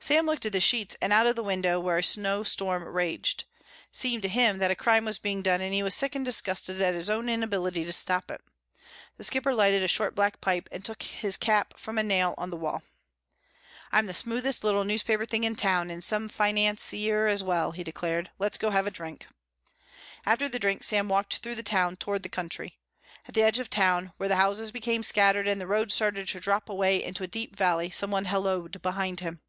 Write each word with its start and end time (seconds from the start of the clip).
Sam 0.00 0.26
looked 0.26 0.46
at 0.46 0.52
the 0.52 0.60
sheets 0.60 0.96
and 1.02 1.12
out 1.12 1.26
of 1.26 1.34
the 1.34 1.42
window 1.42 1.80
where 1.80 1.96
a 1.96 2.04
snow 2.04 2.44
storm 2.44 2.84
raged. 2.84 3.46
It 3.90 3.96
seemed 3.96 4.22
to 4.22 4.28
him 4.28 4.58
that 4.58 4.70
a 4.70 4.76
crime 4.76 5.04
was 5.04 5.18
being 5.18 5.42
done 5.42 5.60
and 5.60 5.74
he 5.74 5.82
was 5.82 5.92
sick 5.92 6.14
and 6.14 6.24
disgusted 6.24 6.80
at 6.80 6.94
his 6.94 7.10
own 7.10 7.28
inability 7.28 7.84
to 7.84 7.92
stop 7.92 8.30
it. 8.30 8.40
The 9.16 9.24
Skipper 9.24 9.52
lighted 9.52 9.82
a 9.82 9.88
short 9.88 10.14
black 10.14 10.40
pipe 10.40 10.68
and 10.70 10.84
took 10.84 11.02
his 11.02 11.36
cap 11.36 11.76
from 11.76 11.98
a 11.98 12.04
nail 12.04 12.36
on 12.38 12.50
the 12.50 12.56
wall. 12.56 12.84
"I'm 13.90 14.06
the 14.06 14.14
smoothest 14.14 14.62
little 14.62 14.84
newspaper 14.84 15.24
thing 15.24 15.42
in 15.42 15.56
town 15.56 15.90
and 15.90 16.04
some 16.04 16.28
financier 16.28 17.26
as 17.26 17.42
well," 17.42 17.72
he 17.72 17.82
declared. 17.82 18.30
"Let's 18.38 18.56
go 18.56 18.70
have 18.70 18.86
a 18.86 18.92
drink." 18.92 19.26
After 20.24 20.48
the 20.48 20.60
drink 20.60 20.84
Sam 20.84 21.08
walked 21.08 21.38
through 21.38 21.56
the 21.56 21.64
town 21.64 21.96
toward 21.96 22.22
the 22.22 22.28
country. 22.28 22.78
At 23.26 23.34
the 23.34 23.42
edge 23.42 23.58
of 23.58 23.68
town 23.68 24.12
where 24.16 24.28
the 24.28 24.36
houses 24.36 24.70
became 24.70 25.02
scattered 25.02 25.48
and 25.48 25.60
the 25.60 25.66
road 25.66 25.90
started 25.90 26.28
to 26.28 26.38
drop 26.38 26.68
away 26.68 27.02
into 27.02 27.24
a 27.24 27.26
deep 27.26 27.56
valley 27.56 27.90
some 27.90 28.12
one 28.12 28.26
helloed 28.26 28.80
behind 28.80 29.18
him. 29.18 29.40